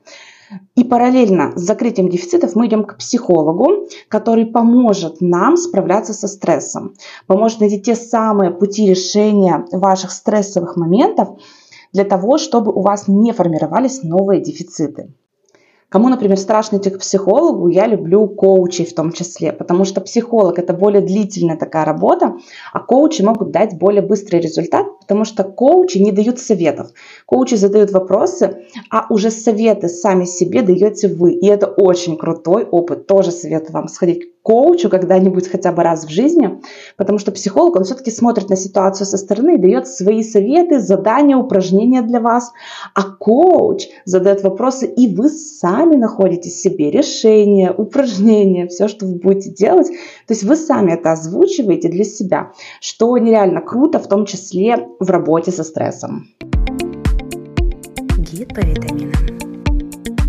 И 0.74 0.84
параллельно 0.84 1.52
с 1.56 1.62
закрытием 1.62 2.10
дефицитов 2.10 2.54
мы 2.56 2.66
идем 2.66 2.84
к 2.84 2.98
психологу, 2.98 3.88
который 4.08 4.44
поможет 4.44 5.22
нам 5.22 5.56
справляться 5.56 6.12
со 6.12 6.28
стрессом, 6.28 6.92
поможет 7.26 7.60
найти 7.60 7.80
те 7.80 7.94
самые 7.94 8.50
пути 8.50 8.86
решения 8.86 9.64
ваших 9.72 10.10
стрессовых 10.10 10.76
моментов 10.76 11.38
для 11.94 12.04
того, 12.04 12.36
чтобы 12.36 12.70
у 12.70 12.82
вас 12.82 13.08
не 13.08 13.32
формировались 13.32 14.02
новые 14.02 14.42
дефициты. 14.42 15.14
Кому, 15.90 16.08
например, 16.08 16.38
страшно 16.38 16.76
идти 16.76 16.88
к 16.90 17.00
психологу, 17.00 17.68
я 17.68 17.88
люблю 17.88 18.28
коучей 18.28 18.86
в 18.86 18.94
том 18.94 19.10
числе, 19.10 19.52
потому 19.52 19.84
что 19.84 20.00
психолог 20.00 20.56
это 20.60 20.72
более 20.72 21.02
длительная 21.02 21.56
такая 21.56 21.84
работа, 21.84 22.36
а 22.72 22.78
коучи 22.78 23.22
могут 23.22 23.50
дать 23.50 23.76
более 23.76 24.00
быстрый 24.00 24.40
результат, 24.40 24.86
потому 25.10 25.24
что 25.24 25.42
коучи 25.42 25.98
не 25.98 26.12
дают 26.12 26.38
советов. 26.38 26.92
Коучи 27.26 27.56
задают 27.56 27.90
вопросы, 27.90 28.58
а 28.90 29.06
уже 29.10 29.32
советы 29.32 29.88
сами 29.88 30.24
себе 30.24 30.62
даете 30.62 31.08
вы. 31.08 31.32
И 31.32 31.48
это 31.48 31.66
очень 31.66 32.16
крутой 32.16 32.62
опыт. 32.62 33.08
Тоже 33.08 33.32
советую 33.32 33.72
вам 33.72 33.88
сходить 33.88 34.30
коучу 34.42 34.88
когда-нибудь 34.88 35.48
хотя 35.48 35.70
бы 35.72 35.82
раз 35.82 36.04
в 36.04 36.08
жизни, 36.08 36.60
потому 36.96 37.18
что 37.18 37.32
психолог, 37.32 37.76
он 37.76 37.84
все-таки 37.84 38.10
смотрит 38.10 38.48
на 38.48 38.56
ситуацию 38.56 39.06
со 39.06 39.18
стороны 39.18 39.56
и 39.56 39.58
дает 39.58 39.86
свои 39.86 40.22
советы, 40.22 40.80
задания, 40.80 41.36
упражнения 41.36 42.02
для 42.02 42.20
вас, 42.20 42.52
а 42.94 43.02
коуч 43.02 43.88
задает 44.04 44.42
вопросы, 44.42 44.86
и 44.86 45.14
вы 45.14 45.28
сами 45.28 45.96
находите 45.96 46.48
себе 46.48 46.90
решения, 46.90 47.70
упражнения, 47.70 48.66
все, 48.66 48.88
что 48.88 49.06
вы 49.06 49.16
будете 49.16 49.50
делать, 49.50 49.88
то 49.88 50.34
есть 50.34 50.44
вы 50.44 50.56
сами 50.56 50.92
это 50.92 51.12
озвучиваете 51.12 51.88
для 51.88 52.04
себя, 52.04 52.52
что 52.80 53.16
нереально 53.18 53.60
круто, 53.60 53.98
в 53.98 54.08
том 54.08 54.24
числе 54.24 54.88
в 55.00 55.10
работе 55.10 55.50
со 55.50 55.64
стрессом. 55.64 56.28
Гид 58.18 58.54
по 58.54 58.60
витаминам. 58.60 59.40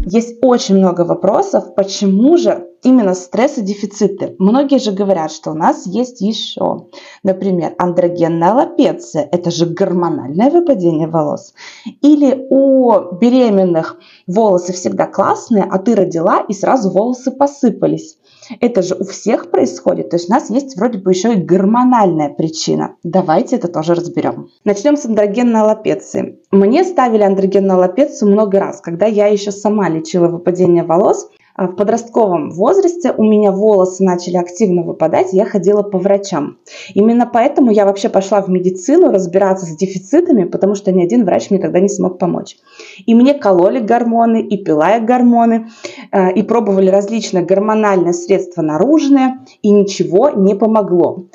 Есть 0.05 0.37
очень 0.41 0.77
много 0.77 1.01
вопросов, 1.01 1.75
почему 1.75 2.35
же 2.37 2.67
именно 2.83 3.13
стрессодефициты. 3.13 4.35
Многие 4.39 4.79
же 4.79 4.91
говорят, 4.91 5.31
что 5.31 5.51
у 5.51 5.53
нас 5.53 5.85
есть 5.85 6.21
еще, 6.21 6.87
например, 7.21 7.75
андрогенная 7.77 8.51
аллопеция, 8.51 9.29
это 9.31 9.51
же 9.51 9.67
гормональное 9.67 10.49
выпадение 10.49 11.07
волос. 11.07 11.53
Или 12.01 12.47
у 12.49 13.15
беременных 13.17 13.97
волосы 14.25 14.73
всегда 14.73 15.05
классные, 15.05 15.63
а 15.63 15.77
ты 15.77 15.95
родила 15.95 16.41
и 16.47 16.53
сразу 16.53 16.89
волосы 16.89 17.31
посыпались. 17.31 18.17
Это 18.59 18.81
же 18.81 18.95
у 18.95 19.03
всех 19.03 19.51
происходит. 19.51 20.09
То 20.09 20.17
есть 20.17 20.29
у 20.29 20.33
нас 20.33 20.49
есть 20.49 20.75
вроде 20.75 20.99
бы 20.99 21.11
еще 21.11 21.33
и 21.33 21.37
гормональная 21.43 22.29
причина. 22.29 22.95
Давайте 23.03 23.55
это 23.55 23.67
тоже 23.67 23.93
разберем. 23.95 24.49
Начнем 24.63 24.97
с 24.97 25.05
андрогенной 25.05 25.61
аллопеции. 25.61 26.39
Мне 26.51 26.83
ставили 26.83 27.23
андрогенную 27.23 27.77
аллопецию 27.77 28.31
много 28.31 28.59
раз, 28.59 28.81
когда 28.81 29.05
я 29.05 29.27
еще 29.27 29.51
сама 29.51 29.89
лечила 29.89 30.27
выпадение 30.27 30.83
волос. 30.83 31.29
А 31.55 31.67
в 31.67 31.75
подростковом 31.75 32.51
возрасте 32.51 33.13
у 33.15 33.23
меня 33.23 33.51
волосы 33.51 34.03
начали 34.03 34.37
активно 34.37 34.83
выпадать, 34.83 35.33
я 35.33 35.45
ходила 35.45 35.83
по 35.83 35.97
врачам. 35.97 36.57
Именно 36.93 37.29
поэтому 37.31 37.71
я 37.71 37.85
вообще 37.85 38.09
пошла 38.09 38.41
в 38.41 38.49
медицину 38.49 39.11
разбираться 39.11 39.65
с 39.65 39.75
дефицитами, 39.75 40.45
потому 40.45 40.75
что 40.75 40.91
ни 40.91 41.03
один 41.03 41.25
врач 41.25 41.49
мне 41.49 41.59
тогда 41.59 41.79
не 41.79 41.89
смог 41.89 42.17
помочь. 42.17 42.57
И 43.05 43.13
мне 43.13 43.33
кололи 43.33 43.79
гормоны, 43.79 44.41
и 44.41 44.63
пила 44.63 44.91
я 44.95 44.99
гормоны, 44.99 45.67
э, 46.11 46.33
и 46.33 46.43
пробовали 46.43 46.89
различные 46.89 47.43
гормональные 47.43 48.13
средства 48.13 48.61
наружные, 48.61 49.39
и 49.61 49.69
ничего 49.69 50.29
не 50.29 50.55
помогло. 50.55 51.25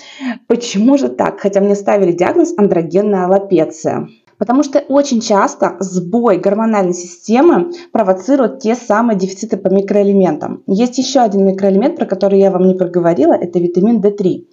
Почему 0.46 0.98
же 0.98 1.08
так? 1.08 1.40
Хотя 1.40 1.60
мне 1.60 1.74
ставили 1.74 2.12
диагноз 2.12 2.54
андрогенная 2.56 3.26
аллопеция. 3.26 4.08
Потому 4.38 4.62
что 4.62 4.80
очень 4.80 5.20
часто 5.20 5.76
сбой 5.80 6.38
гормональной 6.38 6.94
системы 6.94 7.72
провоцирует 7.92 8.60
те 8.60 8.74
самые 8.74 9.18
дефициты 9.18 9.56
по 9.56 9.68
микроэлементам. 9.68 10.62
Есть 10.66 10.98
еще 10.98 11.20
один 11.20 11.46
микроэлемент, 11.46 11.96
про 11.96 12.06
который 12.06 12.38
я 12.38 12.50
вам 12.50 12.66
не 12.66 12.74
проговорила, 12.74 13.32
это 13.32 13.58
витамин 13.58 14.00
D3. 14.00 14.46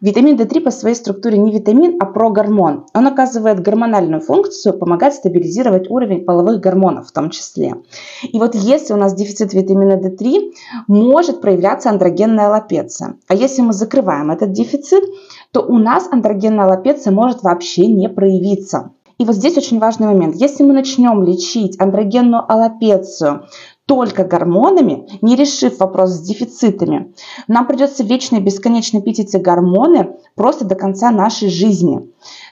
Витамин 0.00 0.36
D3 0.36 0.60
по 0.60 0.70
своей 0.70 0.94
структуре 0.94 1.38
не 1.38 1.52
витамин, 1.52 1.96
а 2.00 2.06
прогормон. 2.06 2.86
Он 2.94 3.06
оказывает 3.06 3.60
гормональную 3.60 4.20
функцию, 4.20 4.78
помогает 4.78 5.14
стабилизировать 5.14 5.90
уровень 5.90 6.24
половых 6.24 6.60
гормонов 6.60 7.08
в 7.08 7.12
том 7.12 7.30
числе. 7.30 7.74
И 8.22 8.38
вот 8.38 8.54
если 8.54 8.92
у 8.92 8.96
нас 8.96 9.14
дефицит 9.14 9.52
витамина 9.52 9.94
D3, 9.94 10.52
может 10.86 11.40
проявляться 11.40 11.90
андрогенная 11.90 12.46
аллопеция. 12.46 13.16
А 13.28 13.34
если 13.34 13.62
мы 13.62 13.72
закрываем 13.72 14.30
этот 14.30 14.52
дефицит, 14.52 15.04
то 15.52 15.62
у 15.62 15.78
нас 15.78 16.08
андрогенная 16.10 16.66
аллопеция 16.66 17.12
может 17.12 17.42
вообще 17.42 17.86
не 17.86 18.08
проявиться. 18.08 18.90
И 19.18 19.24
вот 19.24 19.36
здесь 19.36 19.56
очень 19.56 19.78
важный 19.78 20.08
момент. 20.08 20.34
Если 20.36 20.64
мы 20.64 20.72
начнем 20.72 21.22
лечить 21.22 21.80
андрогенную 21.80 22.50
аллопецию 22.50 23.46
только 23.86 24.24
гормонами, 24.24 25.06
не 25.20 25.36
решив 25.36 25.78
вопрос 25.78 26.10
с 26.10 26.20
дефицитами, 26.20 27.14
нам 27.48 27.66
придется 27.66 28.02
вечно 28.02 28.36
и 28.36 28.40
бесконечно 28.40 29.02
пить 29.02 29.20
эти 29.20 29.36
гормоны 29.36 30.16
просто 30.34 30.64
до 30.64 30.74
конца 30.74 31.10
нашей 31.10 31.48
жизни. 31.48 32.00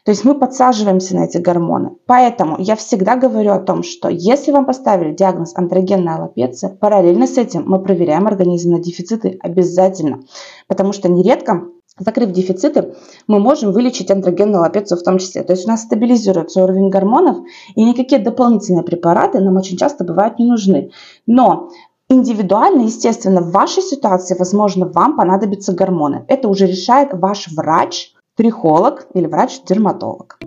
То 0.05 0.11
есть 0.11 0.25
мы 0.25 0.35
подсаживаемся 0.35 1.17
на 1.17 1.25
эти 1.25 1.39
гормоны. 1.39 1.93
Поэтому 2.07 2.57
я 2.59 2.77
всегда 2.77 3.17
говорю 3.17 3.53
о 3.53 3.61
том, 3.61 3.83
что 3.83 4.09
если 4.09 4.53
вам 4.53 4.67
поставили 4.67 5.15
диагноз 5.15 5.53
андрогенная 5.57 6.17
аллопеция, 6.17 6.71
параллельно 6.71 7.27
с 7.27 7.39
этим 7.39 7.65
мы 7.67 7.83
проверяем 7.83 8.27
организм 8.27 8.73
на 8.73 8.81
дефициты 8.81 9.39
обязательно. 9.41 10.21
Потому 10.69 10.93
что 10.93 11.09
нередко 11.09 11.65
Закрыв 11.99 12.33
дефициты, 12.33 12.95
мы 13.27 13.39
можем 13.39 13.73
вылечить 13.73 14.11
андрогенную 14.11 14.63
аллопецию 14.63 14.99
в 14.99 15.03
том 15.03 15.19
числе. 15.19 15.43
То 15.43 15.53
есть 15.53 15.67
у 15.67 15.69
нас 15.69 15.83
стабилизируется 15.83 16.63
уровень 16.63 16.89
гормонов, 16.89 17.39
и 17.75 17.85
никакие 17.85 18.19
дополнительные 18.19 18.83
препараты 18.83 19.41
нам 19.41 19.57
очень 19.59 19.77
часто 19.77 20.03
бывают 20.03 20.39
не 20.39 20.47
нужны. 20.47 20.91
Но 21.27 21.69
индивидуально, 22.09 22.83
естественно, 22.83 23.43
в 23.43 23.51
вашей 23.51 23.83
ситуации, 23.83 24.35
возможно, 24.39 24.87
вам 24.89 25.17
понадобятся 25.17 25.75
гормоны. 25.75 26.25
Это 26.29 26.49
уже 26.49 26.67
решает 26.67 27.11
ваш 27.13 27.49
врач, 27.49 28.15
трихолог 28.37 29.07
или 29.13 29.27
врач-дерматолог. 29.27 30.39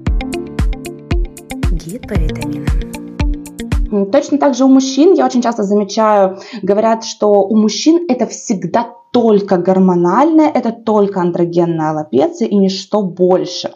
Гид 1.72 2.08
по 2.08 2.14
витаминам. 2.14 2.66
Точно 4.12 4.40
так 4.40 4.56
же 4.56 4.66
у 4.66 4.68
мужчин, 4.68 5.14
я 5.14 5.28
очень 5.28 5.44
часто 5.44 5.62
замечаю, 5.62 6.40
говорят, 6.64 7.04
что 7.04 7.44
у 7.44 7.56
мужчин 7.56 8.04
это 8.10 8.26
всегда 8.26 8.96
только 9.16 9.56
гормональная, 9.56 10.50
это 10.50 10.74
только 10.74 11.22
андрогенная 11.22 11.92
аллопеция 11.92 12.50
и 12.50 12.56
ничто 12.58 13.02
больше. 13.02 13.72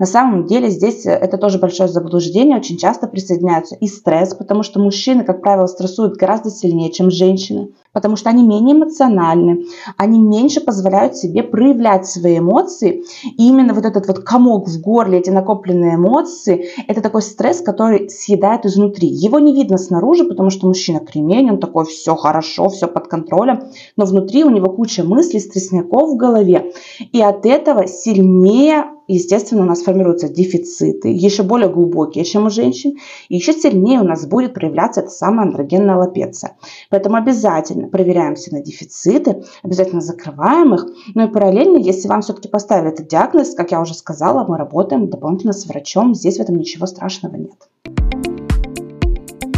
На 0.00 0.06
самом 0.06 0.46
деле 0.46 0.68
здесь 0.68 1.06
э, 1.06 1.10
это 1.12 1.38
тоже 1.38 1.60
большое 1.60 1.88
заблуждение. 1.88 2.56
Очень 2.56 2.76
часто 2.76 3.06
присоединяются 3.06 3.76
и 3.76 3.86
стресс, 3.86 4.34
потому 4.34 4.64
что 4.64 4.80
мужчины, 4.80 5.22
как 5.22 5.42
правило, 5.42 5.68
стрессуют 5.68 6.16
гораздо 6.16 6.50
сильнее, 6.50 6.90
чем 6.90 7.12
женщины 7.12 7.68
потому 7.92 8.16
что 8.16 8.30
они 8.30 8.42
менее 8.42 8.76
эмоциональны, 8.76 9.64
они 9.96 10.18
меньше 10.18 10.60
позволяют 10.60 11.16
себе 11.16 11.42
проявлять 11.42 12.06
свои 12.06 12.38
эмоции. 12.38 13.04
И 13.36 13.48
именно 13.48 13.74
вот 13.74 13.84
этот 13.84 14.06
вот 14.06 14.20
комок 14.20 14.68
в 14.68 14.80
горле, 14.80 15.18
эти 15.18 15.30
накопленные 15.30 15.96
эмоции, 15.96 16.68
это 16.86 17.00
такой 17.00 17.22
стресс, 17.22 17.60
который 17.60 18.08
съедает 18.10 18.66
изнутри. 18.66 19.08
Его 19.08 19.38
не 19.38 19.54
видно 19.54 19.78
снаружи, 19.78 20.24
потому 20.24 20.50
что 20.50 20.66
мужчина 20.66 21.00
кремень, 21.00 21.50
он 21.50 21.58
такой, 21.58 21.84
все 21.84 22.14
хорошо, 22.14 22.68
все 22.68 22.86
под 22.86 23.08
контролем, 23.08 23.70
но 23.96 24.04
внутри 24.04 24.44
у 24.44 24.50
него 24.50 24.70
куча 24.70 25.02
мыслей, 25.04 25.40
стрессников 25.40 26.10
в 26.10 26.16
голове. 26.16 26.72
И 27.12 27.20
от 27.20 27.46
этого 27.46 27.86
сильнее 27.86 28.84
естественно, 29.14 29.62
у 29.62 29.66
нас 29.66 29.82
формируются 29.82 30.28
дефициты, 30.28 31.08
еще 31.08 31.42
более 31.42 31.68
глубокие, 31.68 32.24
чем 32.24 32.46
у 32.46 32.50
женщин, 32.50 32.96
и 33.28 33.36
еще 33.36 33.52
сильнее 33.52 34.00
у 34.00 34.04
нас 34.04 34.26
будет 34.26 34.54
проявляться 34.54 35.00
эта 35.00 35.10
самая 35.10 35.46
андрогенная 35.46 35.96
лапеция. 35.96 36.56
Поэтому 36.90 37.16
обязательно 37.16 37.88
проверяемся 37.88 38.52
на 38.52 38.62
дефициты, 38.62 39.42
обязательно 39.62 40.00
закрываем 40.00 40.74
их, 40.74 40.86
ну 41.14 41.26
и 41.26 41.30
параллельно, 41.30 41.78
если 41.78 42.08
вам 42.08 42.22
все-таки 42.22 42.48
поставили 42.48 42.92
этот 42.92 43.08
диагноз, 43.08 43.54
как 43.54 43.70
я 43.72 43.80
уже 43.80 43.94
сказала, 43.94 44.46
мы 44.46 44.56
работаем 44.56 45.08
дополнительно 45.08 45.52
с 45.52 45.66
врачом, 45.66 46.14
здесь 46.14 46.38
в 46.38 46.40
этом 46.40 46.56
ничего 46.56 46.86
страшного 46.86 47.36
нет. 47.36 47.68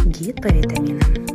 Гид 0.05 0.41
по 0.41 0.47
витаминам. 0.47 1.32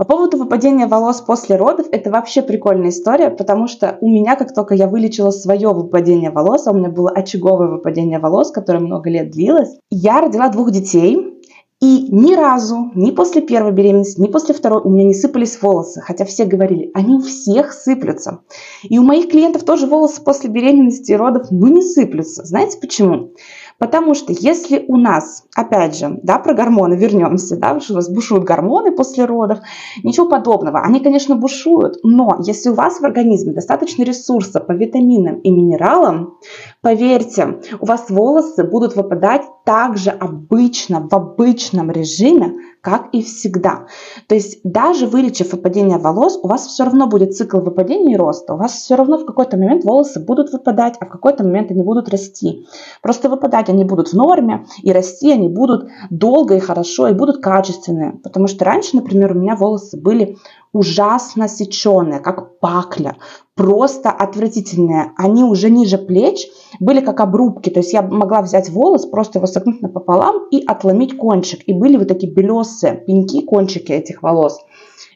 По 0.00 0.06
поводу 0.06 0.38
выпадения 0.38 0.86
волос 0.86 1.20
после 1.20 1.56
родов, 1.56 1.86
это 1.92 2.10
вообще 2.10 2.40
прикольная 2.40 2.88
история, 2.88 3.28
потому 3.28 3.66
что 3.66 3.98
у 4.00 4.08
меня, 4.08 4.34
как 4.34 4.54
только 4.54 4.74
я 4.74 4.88
вылечила 4.88 5.30
свое 5.30 5.74
выпадение 5.74 6.30
волос, 6.30 6.66
а 6.66 6.70
у 6.70 6.74
меня 6.74 6.88
было 6.88 7.10
очаговое 7.10 7.68
выпадение 7.68 8.18
волос, 8.18 8.50
которое 8.50 8.78
много 8.78 9.10
лет 9.10 9.30
длилось, 9.30 9.76
я 9.90 10.22
родила 10.22 10.48
двух 10.48 10.70
детей, 10.70 11.38
и 11.82 12.08
ни 12.10 12.34
разу, 12.34 12.90
ни 12.94 13.10
после 13.10 13.42
первой 13.42 13.72
беременности, 13.72 14.18
ни 14.22 14.28
после 14.28 14.54
второй 14.54 14.80
у 14.80 14.88
меня 14.88 15.04
не 15.04 15.12
сыпались 15.12 15.60
волосы. 15.60 16.00
Хотя 16.00 16.24
все 16.24 16.46
говорили, 16.46 16.90
они 16.94 17.16
у 17.16 17.20
всех 17.20 17.74
сыплются. 17.74 18.40
И 18.82 18.98
у 18.98 19.02
моих 19.02 19.30
клиентов 19.30 19.64
тоже 19.64 19.86
волосы 19.86 20.22
после 20.22 20.48
беременности 20.48 21.12
и 21.12 21.16
родов, 21.16 21.48
ну, 21.50 21.68
не 21.68 21.82
сыплются. 21.82 22.44
Знаете 22.44 22.78
почему? 22.78 23.32
Потому 23.80 24.12
что 24.12 24.34
если 24.38 24.84
у 24.88 24.98
нас, 24.98 25.44
опять 25.54 25.96
же, 25.96 26.20
да, 26.22 26.38
про 26.38 26.52
гормоны 26.52 26.94
вернемся, 26.94 27.56
да, 27.56 27.80
что 27.80 27.94
у 27.94 27.96
вас 27.96 28.10
бушуют 28.10 28.44
гормоны 28.44 28.92
после 28.92 29.24
родов, 29.24 29.60
ничего 30.04 30.28
подобного. 30.28 30.82
Они, 30.82 31.00
конечно, 31.00 31.34
бушуют, 31.34 31.96
но 32.02 32.36
если 32.44 32.68
у 32.68 32.74
вас 32.74 33.00
в 33.00 33.04
организме 33.04 33.54
достаточно 33.54 34.02
ресурса 34.02 34.60
по 34.60 34.72
витаминам 34.72 35.36
и 35.36 35.50
минералам, 35.50 36.34
поверьте, 36.82 37.60
у 37.80 37.86
вас 37.86 38.10
волосы 38.10 38.64
будут 38.64 38.96
выпадать 38.96 39.46
также 39.64 40.10
обычно, 40.10 41.08
в 41.08 41.14
обычном 41.14 41.90
режиме, 41.90 42.52
как 42.80 43.08
и 43.12 43.22
всегда. 43.22 43.86
То 44.26 44.34
есть 44.34 44.60
даже 44.64 45.06
вылечив 45.06 45.52
выпадение 45.52 45.98
волос, 45.98 46.38
у 46.42 46.48
вас 46.48 46.66
все 46.66 46.84
равно 46.84 47.06
будет 47.06 47.36
цикл 47.36 47.58
выпадения 47.58 48.14
и 48.14 48.18
роста. 48.18 48.54
У 48.54 48.56
вас 48.56 48.72
все 48.72 48.94
равно 48.94 49.18
в 49.18 49.26
какой-то 49.26 49.56
момент 49.56 49.84
волосы 49.84 50.20
будут 50.20 50.52
выпадать, 50.52 50.94
а 51.00 51.06
в 51.06 51.08
какой-то 51.08 51.44
момент 51.44 51.70
они 51.70 51.82
будут 51.82 52.08
расти. 52.08 52.66
Просто 53.02 53.28
выпадать 53.28 53.68
они 53.68 53.84
будут 53.84 54.08
в 54.08 54.14
норме, 54.14 54.66
и 54.82 54.92
расти 54.92 55.30
они 55.30 55.48
будут 55.48 55.88
долго 56.10 56.56
и 56.56 56.60
хорошо, 56.60 57.08
и 57.08 57.14
будут 57.14 57.42
качественные. 57.42 58.12
Потому 58.22 58.46
что 58.46 58.64
раньше, 58.64 58.96
например, 58.96 59.32
у 59.32 59.38
меня 59.38 59.56
волосы 59.56 60.00
были 60.00 60.38
ужасно 60.72 61.48
сеченые, 61.48 62.20
как 62.20 62.58
пакля, 62.60 63.16
просто 63.54 64.10
отвратительные. 64.10 65.12
Они 65.16 65.44
уже 65.44 65.70
ниже 65.70 65.98
плеч 65.98 66.46
были 66.78 67.00
как 67.00 67.20
обрубки, 67.20 67.70
то 67.70 67.80
есть 67.80 67.92
я 67.92 68.02
могла 68.02 68.42
взять 68.42 68.70
волос, 68.70 69.06
просто 69.06 69.38
его 69.38 69.46
согнуть 69.46 69.82
напополам 69.82 70.46
и 70.50 70.64
отломить 70.64 71.16
кончик. 71.16 71.60
И 71.66 71.72
были 71.72 71.96
вот 71.96 72.08
такие 72.08 72.32
белесые 72.32 73.02
пеньки, 73.06 73.42
кончики 73.42 73.92
этих 73.92 74.22
волос. 74.22 74.58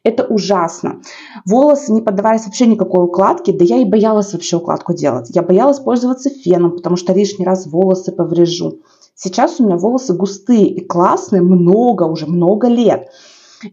Это 0.03 0.25
ужасно. 0.27 1.01
Волосы 1.47 1.93
не 1.93 2.03
поддавались 2.03 2.45
вообще 2.45 2.67
никакой 2.67 3.05
укладке, 3.05 3.53
да 3.53 3.65
я 3.65 3.79
и 3.79 3.87
боялась 3.87 4.35
вообще 4.35 4.59
укладку 4.59 4.93
делать. 4.93 5.31
Я 5.35 5.43
боялась 5.43 5.81
пользоваться 5.81 6.29
феном, 6.29 6.73
потому 6.73 6.97
что 6.97 7.15
лишний 7.15 7.47
раз 7.47 7.67
волосы 7.67 8.13
поврежу. 8.13 8.81
Сейчас 9.15 9.61
у 9.61 9.65
меня 9.65 9.77
волосы 9.77 10.13
густые 10.13 10.67
и 10.67 10.85
классные 10.85 11.41
много, 11.41 12.03
уже 12.03 12.27
много 12.27 12.69
лет. 12.69 13.09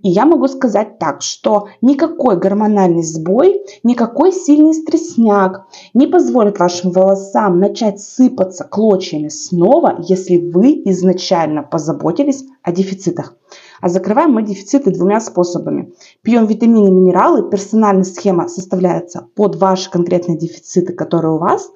И 0.01 0.10
я 0.10 0.25
могу 0.25 0.48
сказать 0.48 1.00
так, 1.00 1.21
что 1.21 1.67
никакой 1.81 2.38
гормональный 2.38 3.03
сбой, 3.03 3.62
никакой 3.83 4.31
сильный 4.31 4.74
стрессняк 4.74 5.65
не 5.93 6.07
позволит 6.07 6.60
вашим 6.60 6.91
волосам 6.91 7.60
начать 7.60 8.00
сыпаться 8.00 8.63
клочьями 8.63 9.27
снова, 9.29 9.98
если 10.07 10.38
вы 10.38 10.81
изначально 10.86 11.63
позаботились 11.63 12.43
о 12.63 12.71
дефицитах. 12.71 13.36
А 13.81 13.89
закрываем 13.89 14.31
мы 14.31 14.43
дефициты 14.43 14.91
двумя 14.91 15.19
способами. 15.19 15.93
Пьем 16.21 16.45
витамины 16.45 16.88
и 16.88 16.91
минералы, 16.91 17.50
персональная 17.50 18.03
схема 18.03 18.48
составляется 18.48 19.27
под 19.36 19.55
ваши 19.55 19.89
конкретные 19.89 20.38
дефициты, 20.38 20.93
которые 20.93 21.33
у 21.33 21.38
вас, 21.38 21.71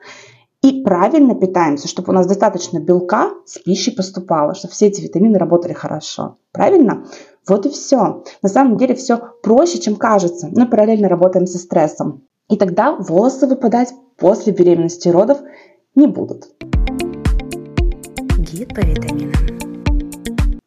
и 0.61 0.81
правильно 0.83 1.35
питаемся, 1.35 1.87
чтобы 1.87 2.11
у 2.11 2.15
нас 2.15 2.25
достаточно 2.25 2.79
белка 2.79 3.31
с 3.45 3.59
пищей 3.59 3.91
поступало, 3.91 4.55
чтобы 4.55 4.73
все 4.73 4.87
эти 4.87 5.01
витамины 5.01 5.37
работали 5.37 5.73
хорошо. 5.73 6.37
Правильно? 6.51 7.05
Вот 7.47 7.65
и 7.67 7.69
все. 7.69 8.23
На 8.41 8.49
самом 8.49 8.77
деле 8.77 8.95
все 8.95 9.19
проще, 9.43 9.79
чем 9.79 9.97
кажется. 9.97 10.49
Мы 10.51 10.67
параллельно 10.67 11.07
работаем 11.07 11.45
со 11.45 11.59
стрессом. 11.59 12.23
И 12.49 12.57
тогда 12.57 12.95
волосы 12.95 13.45
выпадать 13.45 13.93
после 14.17 14.51
беременности 14.51 15.09
и 15.09 15.11
родов 15.11 15.37
не 15.93 16.07
будут. 16.07 16.49
Гид 18.39 18.73
по 18.73 18.79
витаминам. 18.79 19.33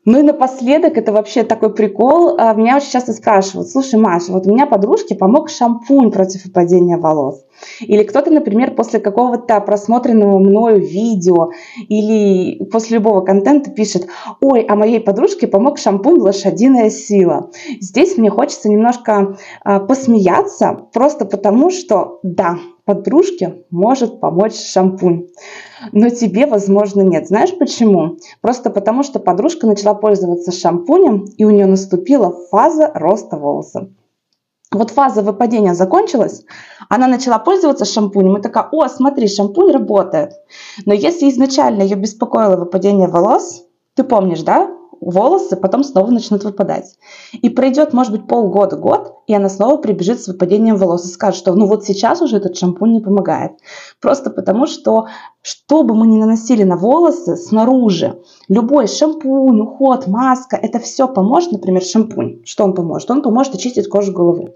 Ну 0.05 0.21
и 0.21 0.23
напоследок, 0.23 0.97
это 0.97 1.13
вообще 1.13 1.43
такой 1.43 1.75
прикол, 1.75 2.37
а, 2.39 2.55
меня 2.55 2.77
очень 2.77 2.91
часто 2.91 3.13
спрашивают, 3.13 3.69
слушай, 3.69 4.01
Маша, 4.01 4.33
вот 4.33 4.47
у 4.47 4.51
меня 4.51 4.65
подружке 4.65 5.15
помог 5.15 5.51
шампунь 5.51 6.11
против 6.11 6.47
выпадения 6.47 6.97
волос. 6.97 7.45
Или 7.81 8.03
кто-то, 8.03 8.31
например, 8.31 8.75
после 8.75 9.01
какого-то 9.01 9.61
просмотренного 9.61 10.39
мною 10.39 10.81
видео 10.81 11.51
или 11.89 12.65
после 12.65 12.99
любого 12.99 13.21
контента 13.21 13.71
пишет, 13.71 14.07
ой, 14.41 14.63
а 14.63 14.75
моей 14.77 15.01
подружке 15.01 15.47
помог 15.47 15.79
шампунь 15.79 16.21
«Лошадиная 16.21 16.91
сила». 16.91 17.51
Здесь 17.81 18.17
мне 18.17 18.31
хочется 18.31 18.69
немножко 18.69 19.37
э, 19.65 19.81
посмеяться, 19.81 20.87
просто 20.93 21.25
потому 21.25 21.71
что, 21.71 22.21
да, 22.23 22.59
подружке 22.89 23.65
может 23.71 24.19
помочь 24.19 24.55
шампунь. 24.55 25.29
Но 25.93 26.09
тебе, 26.09 26.47
возможно, 26.47 27.03
нет. 27.03 27.29
Знаешь 27.29 27.57
почему? 27.59 28.17
Просто 28.41 28.71
потому, 28.71 29.03
что 29.03 29.21
подружка 29.21 29.67
начала 29.67 29.93
пользоваться 29.93 30.53
шампунем, 30.53 31.27
и 31.37 31.45
у 31.45 31.51
нее 31.51 31.67
наступила 31.67 32.35
фаза 32.51 32.91
роста 32.95 33.37
волоса. 33.37 33.91
Вот 34.71 34.91
фаза 34.91 35.23
выпадения 35.23 35.73
закончилась, 35.73 36.45
она 36.91 37.07
начала 37.07 37.39
пользоваться 37.39 37.87
шампунем 37.87 38.37
и 38.37 38.43
такая, 38.43 38.69
о, 38.71 38.87
смотри, 38.89 39.27
шампунь 39.27 39.73
работает. 39.73 40.33
Но 40.85 40.93
если 40.93 41.31
изначально 41.31 41.83
ее 41.83 41.97
беспокоило 41.97 42.57
выпадение 42.57 43.09
волос, 43.09 43.65
ты 43.95 44.05
помнишь, 44.05 44.43
да? 44.43 44.78
Волосы 45.01 45.57
потом 45.57 45.85
снова 45.85 46.11
начнут 46.11 46.45
выпадать. 46.45 46.99
И 47.33 47.49
пройдет, 47.49 47.93
может 47.93 48.13
быть, 48.13 48.27
полгода, 48.27 48.77
год, 48.77 49.15
и 49.27 49.35
она 49.35 49.49
снова 49.49 49.77
прибежит 49.77 50.21
с 50.21 50.29
выпадением 50.29 50.77
волос 50.77 51.05
и 51.05 51.09
скажет, 51.09 51.39
что 51.39 51.55
ну 51.55 51.67
вот 51.67 51.85
сейчас 51.85 52.23
уже 52.23 52.37
этот 52.37 52.57
шампунь 52.57 52.93
не 52.93 53.01
помогает. 53.01 53.53
Просто 54.01 54.31
потому, 54.31 54.67
что 54.67 55.07
что 55.43 55.83
бы 55.83 55.95
мы 55.95 56.07
ни 56.07 56.19
наносили 56.19 56.63
на 56.63 56.77
волосы 56.77 57.37
снаружи, 57.37 58.21
любой 58.49 58.87
шампунь, 58.87 59.61
уход, 59.61 60.07
маска, 60.07 60.57
это 60.57 60.79
все 60.79 61.09
поможет, 61.09 61.53
например, 61.53 61.83
шампунь. 61.83 62.43
Что 62.45 62.65
он 62.65 62.75
поможет? 62.75 63.11
Он 63.11 63.23
поможет 63.23 63.55
очистить 63.55 63.89
кожу 63.89 64.13
головы. 64.13 64.55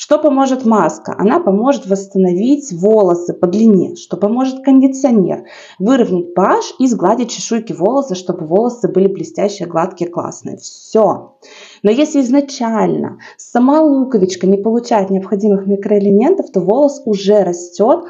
Что 0.00 0.16
поможет 0.16 0.64
маска? 0.64 1.14
Она 1.18 1.40
поможет 1.40 1.86
восстановить 1.86 2.72
волосы 2.72 3.34
по 3.34 3.46
длине. 3.46 3.96
Что 3.96 4.16
поможет 4.16 4.64
кондиционер? 4.64 5.44
Выровнять 5.78 6.34
pH 6.34 6.76
и 6.78 6.86
сгладить 6.86 7.30
чешуйки 7.30 7.74
волоса, 7.74 8.14
чтобы 8.14 8.46
волосы 8.46 8.88
были 8.88 9.08
блестящие, 9.08 9.68
гладкие, 9.68 10.08
классные. 10.08 10.56
Все. 10.56 11.34
Но 11.82 11.90
если 11.90 12.22
изначально 12.22 13.18
сама 13.36 13.82
луковичка 13.82 14.46
не 14.46 14.56
получает 14.56 15.10
необходимых 15.10 15.66
микроэлементов, 15.66 16.50
то 16.50 16.60
волос 16.60 17.02
уже 17.04 17.44
растет 17.44 18.06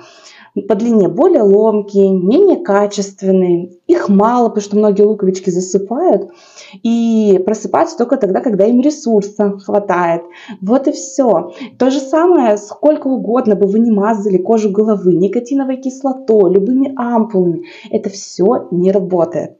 по 0.69 0.77
длине 0.77 1.09
более 1.09 1.43
ломкие, 1.43 2.12
менее 2.12 2.62
качественные. 2.62 3.73
Их 3.88 4.09
мало, 4.09 4.49
потому 4.49 4.62
что 4.62 4.77
многие 4.77 5.03
луковички 5.03 5.51
засыпают 5.51 6.31
и 6.83 7.41
просыпаются 7.45 7.97
только 7.97 8.17
тогда, 8.17 8.41
когда 8.41 8.67
им 8.67 8.81
ресурса 8.81 9.59
хватает. 9.59 10.23
Вот 10.61 10.89
и 10.89 10.93
все. 10.93 11.53
То 11.79 11.91
же 11.91 12.01
самое, 12.01 12.57
сколько 12.57 13.09
угодно 13.09 13.57
бы 13.57 13.67
вы 13.67 13.79
не 13.79 13.91
мазали 13.91 14.39
кожу 14.39 14.71
головы 14.71 15.15
никотиновой 15.15 15.77
кислотой, 15.77 16.53
любыми 16.53 16.95
ампулами, 16.97 17.65
это 17.91 18.11
все 18.11 18.69
не 18.71 18.91
работает. 18.93 19.59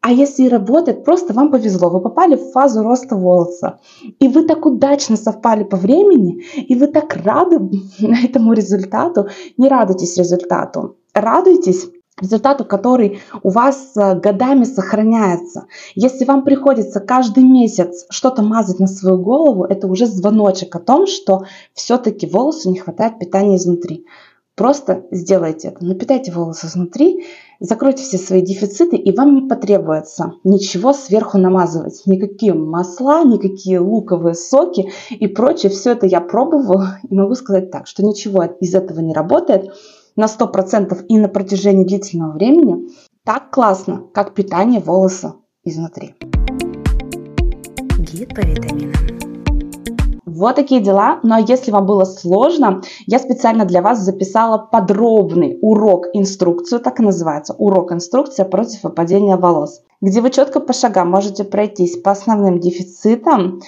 А 0.00 0.12
если 0.12 0.44
и 0.44 0.48
работает, 0.48 1.04
просто 1.04 1.32
вам 1.32 1.50
повезло, 1.50 1.90
вы 1.90 2.00
попали 2.00 2.36
в 2.36 2.52
фазу 2.52 2.82
роста 2.82 3.16
волоса, 3.16 3.78
и 4.18 4.28
вы 4.28 4.46
так 4.46 4.64
удачно 4.66 5.16
совпали 5.16 5.64
по 5.64 5.76
времени, 5.76 6.44
и 6.56 6.74
вы 6.74 6.86
так 6.86 7.16
рады 7.24 7.58
этому 8.24 8.52
результату, 8.52 9.28
не 9.56 9.68
радуйтесь 9.68 10.16
результату, 10.16 10.96
радуйтесь 11.14 11.88
результату, 12.20 12.64
который 12.64 13.20
у 13.42 13.50
вас 13.50 13.92
э, 13.96 14.14
годами 14.18 14.64
сохраняется. 14.64 15.66
Если 15.94 16.24
вам 16.24 16.44
приходится 16.44 17.00
каждый 17.00 17.44
месяц 17.44 18.06
что-то 18.10 18.42
мазать 18.42 18.78
на 18.78 18.86
свою 18.86 19.18
голову, 19.18 19.64
это 19.64 19.86
уже 19.86 20.06
звоночек 20.06 20.74
о 20.76 20.80
том, 20.80 21.06
что 21.06 21.44
все-таки 21.72 22.26
волосу 22.26 22.70
не 22.70 22.78
хватает 22.78 23.18
питания 23.18 23.56
изнутри. 23.56 24.06
Просто 24.56 25.04
сделайте 25.10 25.68
это, 25.68 25.84
напитайте 25.84 26.30
волосы 26.30 26.68
изнутри, 26.68 27.26
закройте 27.58 28.04
все 28.04 28.18
свои 28.18 28.40
дефициты, 28.40 28.94
и 28.96 29.10
вам 29.10 29.34
не 29.34 29.48
потребуется 29.48 30.34
ничего 30.44 30.92
сверху 30.92 31.38
намазывать. 31.38 32.02
Никакие 32.06 32.54
масла, 32.54 33.24
никакие 33.24 33.80
луковые 33.80 34.34
соки 34.34 34.92
и 35.10 35.26
прочее. 35.26 35.70
Все 35.70 35.90
это 35.90 36.06
я 36.06 36.20
пробовала 36.20 37.00
и 37.02 37.12
могу 37.12 37.34
сказать 37.34 37.72
так, 37.72 37.88
что 37.88 38.04
ничего 38.04 38.44
из 38.44 38.72
этого 38.76 39.00
не 39.00 39.12
работает 39.12 39.72
на 40.16 40.26
100% 40.26 41.06
и 41.06 41.18
на 41.18 41.28
протяжении 41.28 41.84
длительного 41.84 42.32
времени 42.32 42.88
так 43.24 43.50
классно, 43.50 44.04
как 44.12 44.34
питание 44.34 44.80
волоса 44.80 45.36
изнутри. 45.64 46.14
Гид 47.98 48.34
по 48.34 48.40
витаминам. 48.40 48.92
Вот 50.26 50.56
такие 50.56 50.80
дела. 50.80 51.20
Но 51.22 51.38
если 51.38 51.70
вам 51.70 51.86
было 51.86 52.04
сложно, 52.04 52.82
я 53.06 53.18
специально 53.18 53.64
для 53.64 53.82
вас 53.82 54.00
записала 54.00 54.58
подробный 54.58 55.58
урок, 55.62 56.06
инструкцию, 56.12 56.80
так 56.80 56.98
и 56.98 57.04
называется, 57.04 57.54
урок 57.54 57.92
инструкция 57.92 58.44
против 58.44 58.82
выпадения 58.82 59.36
волос 59.36 59.80
где 60.04 60.20
вы 60.20 60.30
четко 60.30 60.60
по 60.60 60.74
шагам 60.74 61.10
можете 61.10 61.44
пройтись 61.44 61.96
по 61.96 62.10
основным 62.10 62.60
дефицитам 62.60 63.62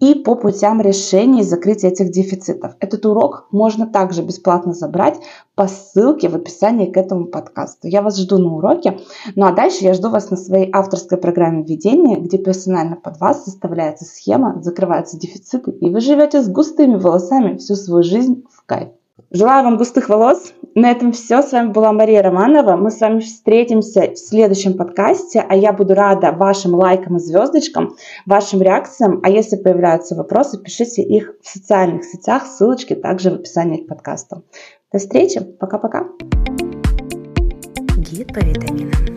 и 0.00 0.14
по 0.14 0.36
путям 0.36 0.80
решения 0.80 1.42
и 1.42 1.44
закрытия 1.44 1.90
этих 1.90 2.10
дефицитов. 2.10 2.72
Этот 2.80 3.04
урок 3.04 3.46
можно 3.50 3.86
также 3.86 4.22
бесплатно 4.22 4.72
забрать 4.72 5.20
по 5.54 5.68
ссылке 5.68 6.30
в 6.30 6.34
описании 6.34 6.90
к 6.90 6.96
этому 6.96 7.26
подкасту. 7.26 7.88
Я 7.88 8.00
вас 8.00 8.18
жду 8.18 8.38
на 8.38 8.54
уроке. 8.54 9.00
Ну 9.36 9.44
а 9.44 9.52
дальше 9.52 9.84
я 9.84 9.92
жду 9.92 10.08
вас 10.08 10.30
на 10.30 10.38
своей 10.38 10.70
авторской 10.72 11.18
программе 11.18 11.62
введения, 11.62 12.16
где 12.16 12.38
персонально 12.38 12.96
под 12.96 13.20
вас 13.20 13.44
составляется 13.44 14.06
схема, 14.06 14.62
закрываются 14.62 15.18
дефициты, 15.18 15.72
и 15.72 15.90
вы 15.90 16.00
живете 16.00 16.40
с 16.40 16.48
густыми 16.48 16.96
волосами 16.96 17.58
всю 17.58 17.74
свою 17.74 18.02
жизнь 18.02 18.44
в 18.50 18.64
кайф. 18.64 18.92
Желаю 19.30 19.64
вам 19.64 19.76
густых 19.76 20.08
волос. 20.08 20.52
На 20.74 20.90
этом 20.90 21.12
все. 21.12 21.42
С 21.42 21.52
вами 21.52 21.70
была 21.70 21.92
Мария 21.92 22.22
Романова. 22.22 22.76
Мы 22.76 22.90
с 22.90 23.00
вами 23.00 23.20
встретимся 23.20 24.12
в 24.12 24.18
следующем 24.18 24.76
подкасте, 24.76 25.44
а 25.46 25.54
я 25.54 25.72
буду 25.72 25.94
рада 25.94 26.32
вашим 26.32 26.74
лайкам 26.74 27.16
и 27.16 27.20
звездочкам, 27.20 27.96
вашим 28.26 28.62
реакциям. 28.62 29.20
А 29.22 29.30
если 29.30 29.56
появляются 29.56 30.14
вопросы, 30.14 30.62
пишите 30.62 31.02
их 31.02 31.34
в 31.42 31.48
социальных 31.48 32.04
сетях. 32.04 32.46
Ссылочки 32.46 32.94
также 32.94 33.30
в 33.30 33.34
описании 33.34 33.84
к 33.84 33.88
подкасту. 33.88 34.44
До 34.92 34.98
встречи. 34.98 35.40
Пока-пока. 35.40 36.08
Гид 37.96 38.32
по 38.32 38.40
витаминам. 38.40 39.11